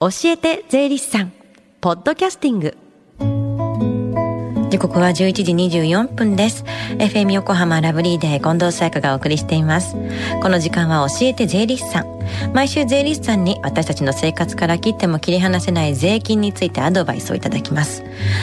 [0.00, 1.32] 教えて税理士さん
[1.80, 2.76] ポッドキャスティング。
[4.70, 6.64] 時刻は11時24分です。
[6.98, 9.96] FM 横浜ラブリーデー近藤沙耶香がお送りしています。
[10.40, 12.17] この時間は教えて税理士さん。
[12.54, 18.02] 毎週税理士さんに私たちの生活から切っても切り離せない税金についてアドバイスをいただきます。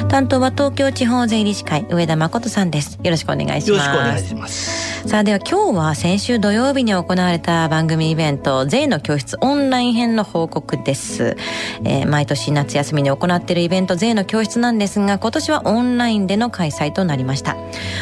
[0.09, 2.99] 担当は東京地方税理士会上田誠さんです。
[3.03, 3.70] よろしくお願いします。
[3.70, 4.95] よろしくお願いします。
[5.07, 11.38] さあでは今日は先週土曜日に行われた番組イベント税の教室オンライン編の報告です、
[11.84, 17.55] えー、毎年夏休みに行っているイベント税の教室なんですが今年はオンラインでの開催となりました。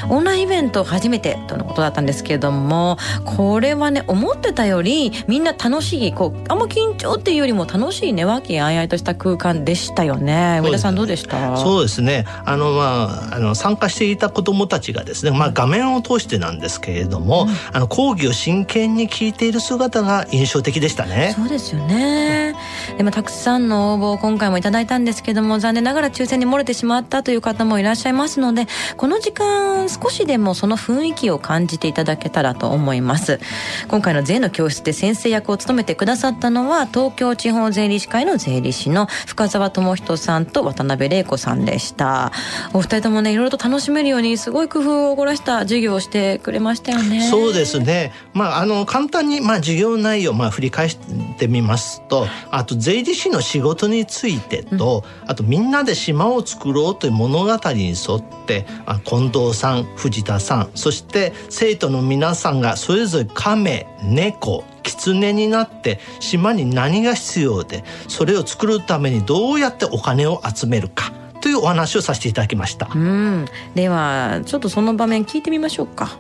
[0.10, 10.60] オンラインイベント初めてとのことだったんですけれどもこれはね思ってたよりみんな楽しいこうあんま緊張っていうよりも楽しいね和気あいあいとした空間でしたよね。
[10.64, 11.58] 上田さんどうでした？
[11.58, 12.26] そうですね。
[12.46, 21.34] あのまああの参加していた子どもたちがですねまあ画面を通してなんですけれども、うん、あの講義を真剣に聞いている姿が印象的でしたね。
[21.36, 22.56] そうですよね。
[22.98, 28.68] でもたくさんの応募を今回もいただいたんですけども残念ながら抽選に漏れてしまったという方もいらっしゃいますので
[28.98, 33.40] この時間少しでもその雰囲気を感じていただけたらと思います。
[33.88, 42.32] 今回の税の教室で先生役を務めてくださったのは東京地方税理士会の税理士の深澤智人さんと渡辺玲子さんでした。
[42.74, 47.28] お二人ともねいろいろと楽しめるようにすごい工夫を凝らした授業をしてくれましたよね。
[47.30, 48.12] そうですね。
[48.34, 50.98] まああの簡単にまあ授業内容まあ振り返し
[51.38, 58.66] てみますとあと税理士の仕事についてと、うん、あとみんなで島を作ろうという物語に沿って
[59.06, 64.64] 近藤さん藤田さんそして生徒の皆さんがそれぞれ亀猫
[64.96, 72.90] 狐になって島に何が必要でそれを作るためにどうやってお金を集めるかというお話をさせていただきました。
[72.94, 73.46] うん。
[73.76, 76.18] ではちょっとその場面聞いてみましょうか。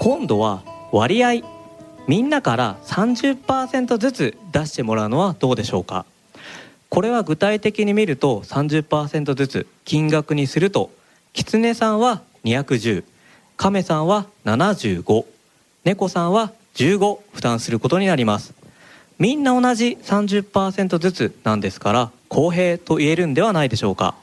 [0.00, 1.42] 今度は割合
[2.08, 6.04] みんなから30%ずつ出してもらうのはどうでしょうか。
[6.88, 10.90] これは具体的に見ると30%ずつ金額にすると
[11.32, 13.04] 狐さんは210
[13.56, 15.24] 亀さんは75
[15.84, 18.54] 猫さんは15負担することになります。
[19.18, 24.14] みんな同じ30%ずつなんですから公平と言えるんではないでしょうか。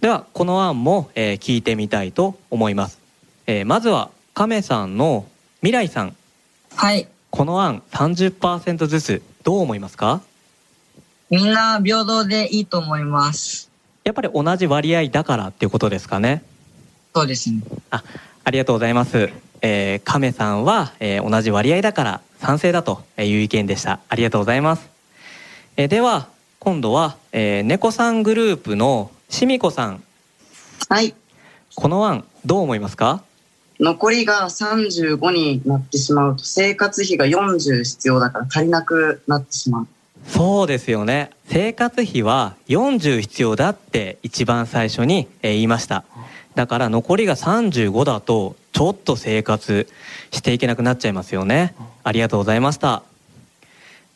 [0.00, 2.98] ではこの案も、えー、聞いてみたいと思います、
[3.46, 5.26] えー、まずは亀さんの
[5.60, 6.16] 未来さん。
[6.74, 7.08] はい。
[7.30, 10.22] この案30%ずつどう思いますか？
[11.30, 13.70] みんな平等でいいと思います。
[14.02, 16.42] やっぱり同じ割合だからっていうことですかね。
[17.14, 17.62] そうですね。
[17.90, 18.02] あ
[18.44, 19.30] ありがとうございます
[19.66, 23.98] えー、亀さんは、えー、同じ割合だから賛成だという意見でした。
[24.10, 24.90] ありがとうございます、
[25.78, 30.02] えー、では今度は、えー、猫さんグループのしみこさん。
[30.90, 31.14] はい。
[31.74, 33.22] この案どう思いますか？
[33.80, 39.88] 残りが35になってしまうと生活費が40必要だから足りなくなってしまう。
[40.26, 41.30] そうですよね。
[41.46, 46.04] 生活費は40必要だって一番最初に言いました。
[46.54, 49.88] だから残りが35だとちょっと生活
[50.32, 51.76] していけなくなっちゃいますよね。
[52.02, 53.04] ありがとうございました。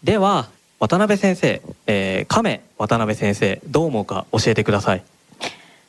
[0.03, 0.49] では
[0.81, 5.05] 渡辺先生、えー、亀渡辺先生どう思うか教えてください。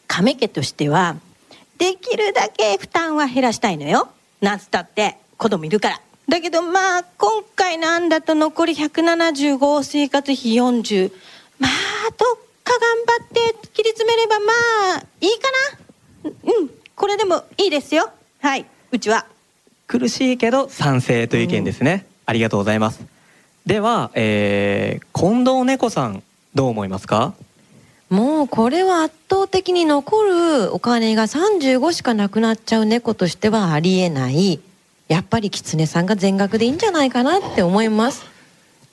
[0.07, 1.15] 亀家としては
[1.79, 4.07] できるだけ負担は減らしたいのよ。
[4.39, 6.01] なんつったって子供いるから。
[6.29, 11.11] だけどまあ今回の案だと残り175生活費40
[11.57, 11.71] まあ
[12.11, 14.53] どっか頑張って切り詰めればま
[14.99, 15.51] あいいか
[16.23, 16.29] な。
[16.59, 18.11] うんこれでもいいですよ
[18.41, 19.25] はいうちは。
[19.87, 23.01] 苦しいけど賛成という意見ですね、うん、ありがとうございます。
[23.65, 26.23] では、えー、近藤猫さん
[26.55, 27.33] どう思いますか？
[28.09, 34.59] もうこれは圧倒的に残るお金が35しかなくなっちゃう猫としてはありえない。
[35.07, 38.25] やっぱり狐さんが全額でいいんじゃないかなって思います。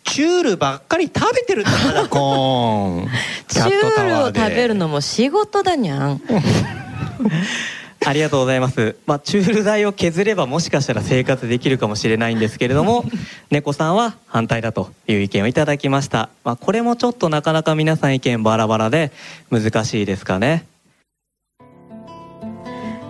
[0.04, 3.08] チュールばっかり食べてるんだからコーン。
[3.48, 6.20] チュールを食べるのも仕事だにゃん
[8.04, 8.96] ありがとうございます。
[9.06, 13.04] まあ、チュール代を削ればもしかしたら生活できるかもしれないんですけれども、
[13.50, 16.28] 猫さんは反対だという意見をいただきました。
[16.44, 19.12] まあ、これもちょっとなかなか皆さん意見バラバラで
[19.50, 20.66] 難しいですかね。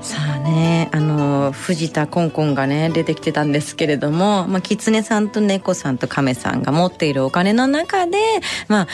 [0.07, 8.19] さあね、あの藤田コンコンがね出てきてたんですけれども、まあ、狐さんと猫さんと亀さんが持っているお金の中で、
[8.69, 8.89] まあ、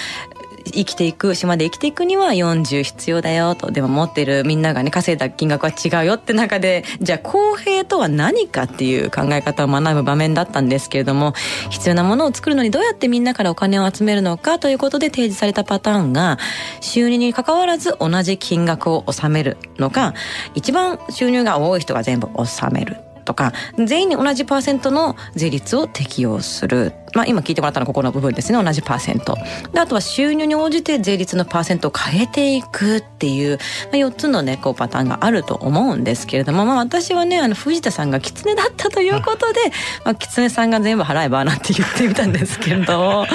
[0.65, 3.71] 生きていく島で生きていくには40必要だよと。
[3.71, 11.33] でも持ってるみんながね稼いだ金額は違うよって中でじゃあ公平とは何かっていう考え方を学ぶ場面だったんですけれども
[11.71, 16.39] 必要なものを作るのにどうやってみんなからお金を集めるのかということで提示されたパターンが
[16.81, 20.15] 収入にかかわらず同じ金額を納めるのか
[20.55, 23.12] 一番収入が多い人が全部納める。
[23.23, 26.93] とか全員に同じパーセントの税率を適用する。
[27.15, 28.63] まあ、今聞いてもらったのはここの部分ですね。
[28.63, 29.37] 同じパーセント。
[29.73, 39.61] であとは収入に応じて税率のパーセントを変えていくっていう、まあ、4つのねこうパターンがあると思うんですけれども、まあ、私はねあの藤田さんが狐だったということで、
[40.05, 43.27] まあ、狐さんが全部払えばなんて言ってみたんですけれど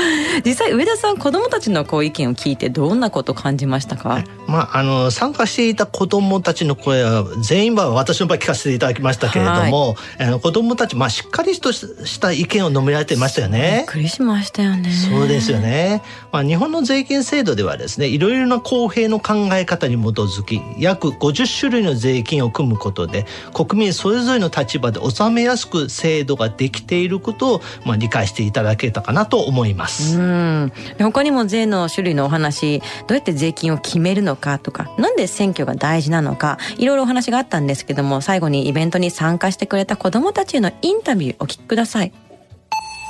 [0.46, 9.72] 実際上田さん子どもたちのこう意見を聞いてどんなことを感じましたか、まあ、あの参加していた子どもたちの声は全員は私の場合聞かせていただきましたけれども、はい、
[10.20, 13.80] あの子どもたち、まあ、しっかりとした意見を述べられていましたよね。
[13.80, 14.92] びっくりしましたよね。
[14.92, 16.02] そうですよね。
[16.32, 30.18] まあ、日本の税金制度ではですね、いろいろな公平の考え方に基づき、約50種類の税金を組むことで、国民それぞれの立場で納めやすく制度ができていることを、まあ、理解していただけたかなと思います。
[30.18, 30.72] うん。
[31.00, 42.14] 他にも税の種類のお話、どうやって税金を決めるのかとか、なんで選挙が大事なのか、いろいろお話があったんですけども、最後にイベントに参加してくれた子どもたちへのインタビューお聞きください。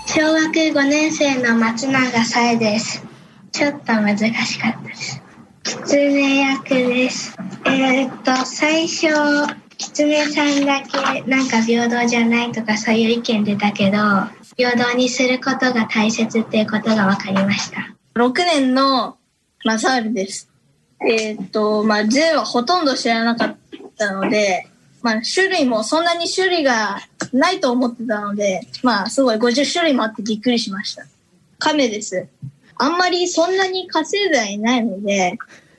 [0.07, 3.05] 小学5年生の松永さえです。
[3.51, 5.21] ちょっと難しかったです。
[5.63, 7.37] 狐役です。
[7.65, 9.07] えー、っと、最初、
[9.77, 13.97] 狐さんだけなんか平等じゃないとかそういう意見出たけど、
[14.55, 17.93] 平等にすることが大切っていうことが分かりました。
[18.15, 19.17] 6年の
[19.65, 20.49] マサールです。
[21.01, 23.57] えー、っと、まあ、銃はほとんど知らなかっ
[23.97, 24.67] たので、
[25.07, 26.99] まあ、種類もそんなに種類が
[27.31, 31.05] ないと思ってたので、まあ、すごい50種類もあってびっくりしました。
[31.59, 32.27] 亀です。
[32.75, 35.37] あんまりそんなに稼いではいないので、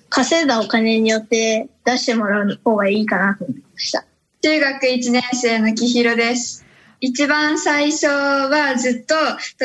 [0.08, 4.06] 稼いだお金によって出してもらう方がいいかなと思いました。
[4.40, 6.64] 中学1年生のきひろです。
[7.00, 9.14] 一番最初はずっと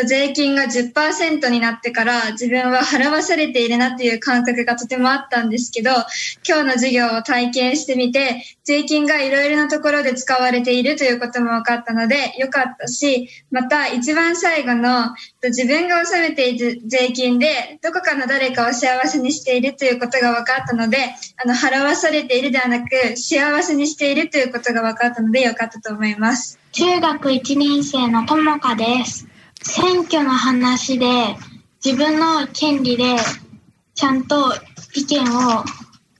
[0.06, 5.92] 税金が10%になってから自分は払わされているなっていう感覚がとてもあったんですけど、
[6.48, 15.16] 今日の授業を体験してみて、税金がいろいろなところで使われているということも分かったのでよかったし、また一番最後の
[15.50, 20.98] 自分が納めている税金でどこかの誰かを幸せにしているということが分かったので、
[21.44, 26.60] あの払わされているではなく幸せにしているということが分かったのでよかったと思います。
[26.72, 29.28] 中学1年生のともかです。
[29.62, 31.06] 選挙の話で
[31.84, 33.04] 自分の権利で
[33.96, 34.54] ちゃんと
[34.94, 35.64] 意見を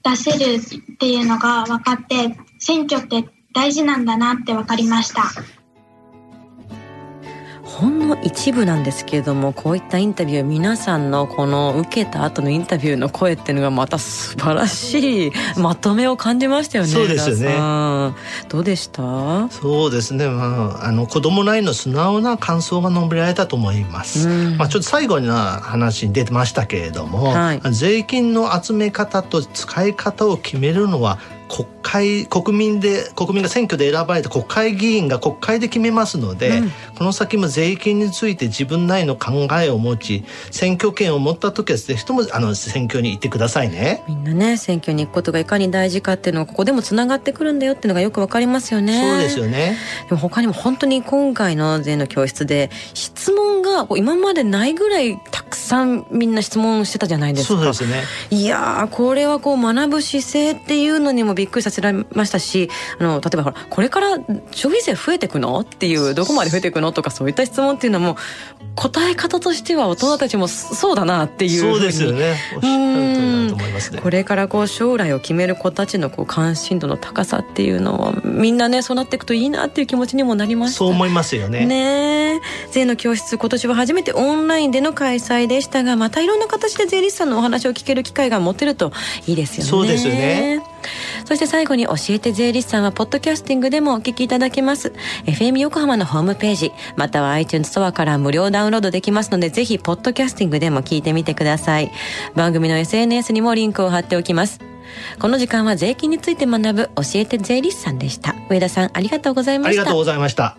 [0.02, 5.24] 出せるっていうのが分かって選挙って大事なんだなって分かりました。
[8.22, 18.14] 一部なんですけれどもこういったインタビュー皆さんのこの受けた後のインタビューの声っていうのがまた素晴らしいまとめを感じましたよねそうですよね。
[18.48, 19.48] どうでした？
[19.50, 31.18] そうですね、まあ、あの子供なりの素直な感想が述べられたと思います、まあ、ちょっと最後な話に出てましたけれども、はい、税金の集め方と使い方を決めるのは
[31.54, 44.02] 国会国民で国民が選挙で選ばれた国会議員が国会で決めますので、うん、この先も税金について自分なりの考えを持ち選挙権を持った時はぜひともあの選挙に行ってくださいね。
[44.08, 49.00] みんなね選挙に行くことがいかに大事かっていうのはここでもつながってくるんだよっていうのがよくわかりますよね。
[49.00, 49.76] そうですよね。
[50.08, 57.54] でも他にも本当に今回の税の教室で質問が今までないぐらいたくさんみんな質問してたじゃないですか。
[57.54, 58.02] そうですね。
[58.30, 64.18] いやこれはこう学ぶ姿勢っていうのにもびっくりさせられましたしあの例えばほらこれから
[64.52, 68.16] 消費税増えていくのっていうどこまで増えていくのとかそういった質問っていうのも
[68.76, 72.36] 答え方としては大人たちもそうだなっていうそうですよね。
[72.56, 74.00] おっしゃると思いますね。
[74.00, 81.66] これからこう将来を決める子たちのこう関心度の高さっていうのはみんなねそうなっていくといいなっていう気持ちにもなりましたそう思いますよね。
[81.66, 88.92] ね税の教室今年は初めてオンラインでの開催でしたがまたいろんな形で税理士さんのお話を聞ける機会が持てると
[89.26, 89.70] いいですよね。
[89.70, 90.62] そうですよね。
[91.24, 94.92] そして最後に教えて税理士さんはポッドキャスティングでもお聞きいただけます。
[95.26, 101.90] FM 横浜のホームページまたは iTunes ストアから無料ダウンロードできますのでぜひポッドキャスティングでも聞いてみてください。
[102.34, 104.60] 番組の SNS にもリンクを貼っておきます。
[105.18, 108.34] この時間は税金について学ぶ教えて税理士さんでした。
[108.50, 109.82] 上田さんありがとうございました。
[109.82, 110.58] ありがとうございました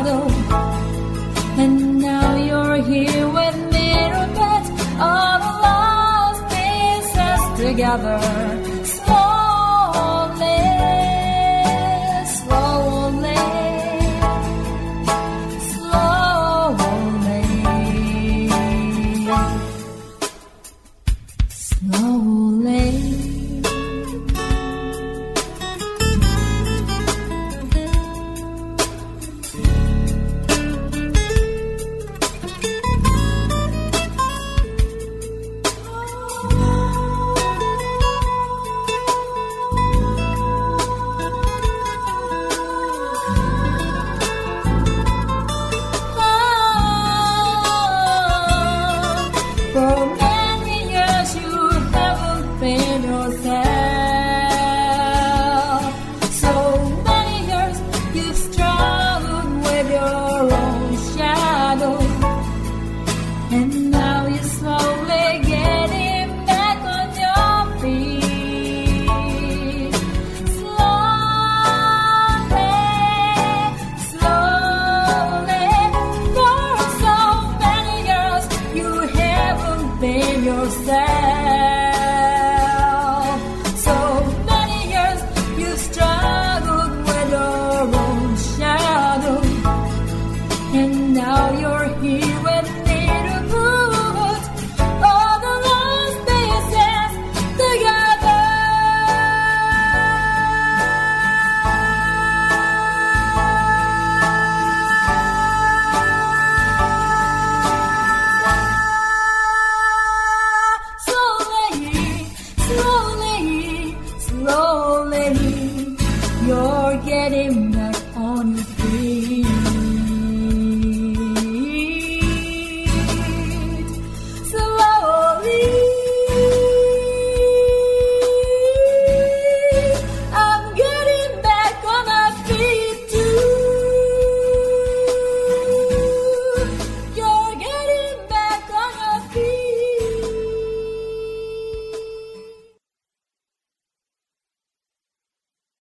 [7.97, 8.70] another.
[49.71, 50.10] from